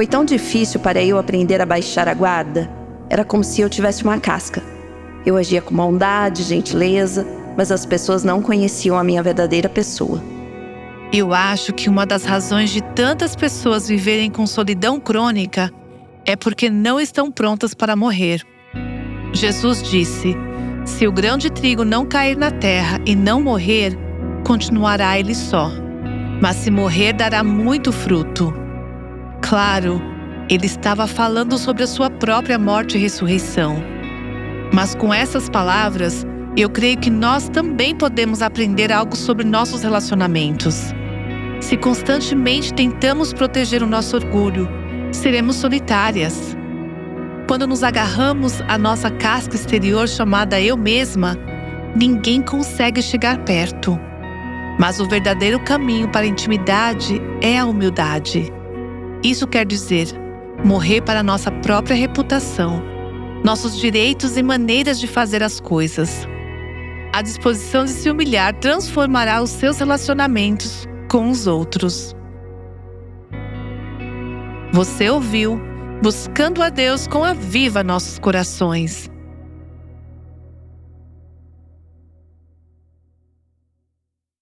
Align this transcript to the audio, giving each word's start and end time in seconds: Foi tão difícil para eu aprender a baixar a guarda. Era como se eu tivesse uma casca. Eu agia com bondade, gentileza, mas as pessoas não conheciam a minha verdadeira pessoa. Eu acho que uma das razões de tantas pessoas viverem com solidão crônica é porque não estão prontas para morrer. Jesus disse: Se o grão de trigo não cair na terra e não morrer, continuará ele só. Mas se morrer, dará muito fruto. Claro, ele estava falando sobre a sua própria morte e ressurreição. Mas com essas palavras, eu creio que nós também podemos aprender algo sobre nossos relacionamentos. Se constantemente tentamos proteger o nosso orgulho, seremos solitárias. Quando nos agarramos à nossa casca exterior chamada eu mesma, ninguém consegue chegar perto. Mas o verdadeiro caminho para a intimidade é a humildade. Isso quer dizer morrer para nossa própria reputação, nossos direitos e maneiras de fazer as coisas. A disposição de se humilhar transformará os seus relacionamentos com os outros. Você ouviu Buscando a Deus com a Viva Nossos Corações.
Foi 0.00 0.06
tão 0.06 0.24
difícil 0.24 0.80
para 0.80 1.04
eu 1.04 1.18
aprender 1.18 1.60
a 1.60 1.66
baixar 1.66 2.08
a 2.08 2.14
guarda. 2.14 2.70
Era 3.10 3.22
como 3.22 3.44
se 3.44 3.60
eu 3.60 3.68
tivesse 3.68 4.02
uma 4.02 4.18
casca. 4.18 4.62
Eu 5.26 5.36
agia 5.36 5.60
com 5.60 5.76
bondade, 5.76 6.42
gentileza, 6.42 7.26
mas 7.54 7.70
as 7.70 7.84
pessoas 7.84 8.24
não 8.24 8.40
conheciam 8.40 8.96
a 8.96 9.04
minha 9.04 9.22
verdadeira 9.22 9.68
pessoa. 9.68 10.24
Eu 11.12 11.34
acho 11.34 11.74
que 11.74 11.90
uma 11.90 12.06
das 12.06 12.24
razões 12.24 12.70
de 12.70 12.80
tantas 12.80 13.36
pessoas 13.36 13.88
viverem 13.88 14.30
com 14.30 14.46
solidão 14.46 14.98
crônica 14.98 15.70
é 16.24 16.34
porque 16.34 16.70
não 16.70 16.98
estão 16.98 17.30
prontas 17.30 17.74
para 17.74 17.94
morrer. 17.94 18.42
Jesus 19.34 19.82
disse: 19.82 20.34
Se 20.86 21.06
o 21.06 21.12
grão 21.12 21.36
de 21.36 21.50
trigo 21.50 21.84
não 21.84 22.06
cair 22.06 22.38
na 22.38 22.50
terra 22.50 22.98
e 23.04 23.14
não 23.14 23.42
morrer, 23.42 23.98
continuará 24.46 25.18
ele 25.18 25.34
só. 25.34 25.70
Mas 26.40 26.56
se 26.56 26.70
morrer, 26.70 27.12
dará 27.12 27.44
muito 27.44 27.92
fruto. 27.92 28.69
Claro, 29.50 30.00
ele 30.48 30.66
estava 30.66 31.08
falando 31.08 31.58
sobre 31.58 31.82
a 31.82 31.86
sua 31.88 32.08
própria 32.08 32.56
morte 32.56 32.96
e 32.96 33.00
ressurreição. 33.00 33.82
Mas 34.72 34.94
com 34.94 35.12
essas 35.12 35.48
palavras, 35.48 36.24
eu 36.56 36.70
creio 36.70 36.96
que 36.96 37.10
nós 37.10 37.48
também 37.48 37.92
podemos 37.92 38.42
aprender 38.42 38.92
algo 38.92 39.16
sobre 39.16 39.44
nossos 39.44 39.82
relacionamentos. 39.82 40.94
Se 41.60 41.76
constantemente 41.76 42.72
tentamos 42.72 43.32
proteger 43.32 43.82
o 43.82 43.88
nosso 43.88 44.14
orgulho, 44.14 44.68
seremos 45.10 45.56
solitárias. 45.56 46.56
Quando 47.48 47.66
nos 47.66 47.82
agarramos 47.82 48.60
à 48.68 48.78
nossa 48.78 49.10
casca 49.10 49.56
exterior 49.56 50.08
chamada 50.08 50.60
eu 50.60 50.76
mesma, 50.76 51.36
ninguém 51.96 52.40
consegue 52.40 53.02
chegar 53.02 53.38
perto. 53.38 53.98
Mas 54.78 55.00
o 55.00 55.08
verdadeiro 55.08 55.58
caminho 55.64 56.08
para 56.08 56.20
a 56.20 56.28
intimidade 56.28 57.20
é 57.40 57.58
a 57.58 57.66
humildade. 57.66 58.59
Isso 59.22 59.46
quer 59.46 59.66
dizer 59.66 60.08
morrer 60.64 61.00
para 61.00 61.22
nossa 61.22 61.50
própria 61.50 61.96
reputação, 61.96 62.82
nossos 63.44 63.78
direitos 63.78 64.36
e 64.36 64.42
maneiras 64.42 65.00
de 65.00 65.06
fazer 65.06 65.42
as 65.42 65.60
coisas. 65.60 66.26
A 67.12 67.22
disposição 67.22 67.84
de 67.84 67.90
se 67.90 68.10
humilhar 68.10 68.54
transformará 68.54 69.42
os 69.42 69.50
seus 69.50 69.78
relacionamentos 69.78 70.86
com 71.10 71.30
os 71.30 71.46
outros. 71.46 72.14
Você 74.72 75.10
ouviu 75.10 75.60
Buscando 76.02 76.62
a 76.62 76.70
Deus 76.70 77.06
com 77.06 77.22
a 77.22 77.34
Viva 77.34 77.84
Nossos 77.84 78.18
Corações. 78.18 79.09